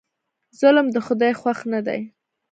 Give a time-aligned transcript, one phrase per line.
[0.59, 2.01] ظلم د خدای خوښ نه دی.